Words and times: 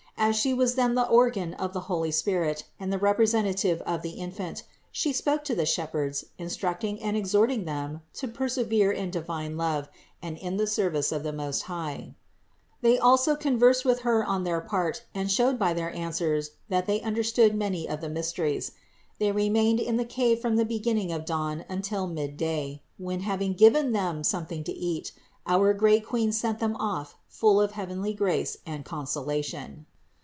As 0.17 0.35
She 0.35 0.53
was 0.53 0.75
then 0.75 0.93
the 0.93 1.07
organ 1.07 1.55
of 1.55 1.73
the 1.73 1.79
holy 1.89 2.11
Spirit 2.11 2.65
and 2.79 2.93
the 2.93 2.99
representative 2.99 3.81
of 3.87 4.03
the 4.03 4.11
Infant, 4.11 4.61
She 4.91 5.13
spoke 5.13 5.43
to 5.45 5.55
the 5.55 5.65
shepherds, 5.65 6.25
instructing 6.37 7.01
and 7.01 7.17
exhorting 7.17 7.65
them 7.65 8.01
to 8.13 8.27
persevere 8.27 8.91
in 8.91 9.09
divine 9.09 9.57
love 9.57 9.89
and 10.21 10.37
in 10.37 10.57
the 10.57 10.67
service 10.67 11.11
of 11.11 11.23
the 11.23 11.33
Most 11.33 11.61
High. 11.63 12.13
They 12.81 12.99
also 12.99 13.35
conversed 13.35 13.83
with 13.83 14.01
Her 14.01 14.23
on 14.23 14.43
their 14.43 14.61
part 14.61 15.05
and 15.15 15.31
showed 15.31 15.57
by 15.57 15.73
their 15.73 15.91
answers 15.91 16.51
that 16.69 16.85
they 16.85 17.01
un 17.01 17.15
THE 17.15 17.19
INCARNATION 17.21 17.33
417 17.33 17.55
derstood 17.57 17.57
many 17.59 17.89
of 17.89 18.01
the 18.01 18.09
mysteries. 18.09 18.71
They 19.17 19.31
remained 19.31 19.79
in 19.79 19.97
the 19.97 20.05
cave 20.05 20.39
from 20.39 20.55
the 20.55 20.65
beginning 20.65 21.11
of 21.11 21.25
dawn 21.25 21.65
until 21.67 22.05
mid 22.05 22.37
day, 22.37 22.83
when, 22.99 23.21
having 23.21 23.53
given 23.53 23.91
them 23.91 24.23
something 24.23 24.63
to 24.65 24.71
eat, 24.71 25.13
our 25.47 25.73
great 25.73 26.05
Queen 26.05 26.31
sent 26.31 26.59
them 26.59 26.75
off 26.75 27.17
full 27.27 27.59
of 27.59 27.71
heavenly 27.71 28.13
grace 28.13 28.57
and 28.67 28.85
consolation. 28.85 29.87